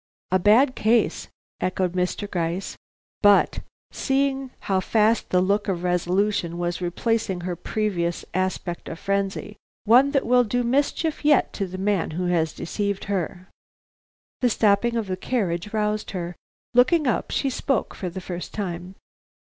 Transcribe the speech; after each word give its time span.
"A 0.31 0.39
bad 0.39 0.73
case!" 0.73 1.27
echoed 1.59 1.93
Mr. 1.93 2.27
Gryce, 2.27 2.75
"but," 3.21 3.59
seeing 3.91 4.49
how 4.61 4.79
fast 4.79 5.29
the 5.29 5.41
look 5.41 5.67
of 5.67 5.83
resolution 5.83 6.57
was 6.57 6.81
replacing 6.81 7.41
her 7.41 7.55
previous 7.55 8.25
aspect 8.33 8.87
of 8.89 8.97
frenzy, 8.97 9.57
"one 9.85 10.09
that 10.09 10.25
will 10.25 10.43
do 10.43 10.63
mischief 10.63 11.23
yet 11.23 11.53
to 11.53 11.67
the 11.67 11.77
man 11.77 12.09
who 12.17 12.25
has 12.25 12.51
deceived 12.51 13.03
her." 13.03 13.47
The 14.39 14.49
stopping 14.49 14.95
of 14.95 15.05
the 15.05 15.15
carriage 15.17 15.71
roused 15.71 16.09
her. 16.17 16.35
Looking 16.73 17.05
up, 17.05 17.29
she 17.29 17.51
spoke 17.51 17.93
for 17.93 18.09
the 18.09 18.21
first 18.21 18.55
time. 18.55 18.95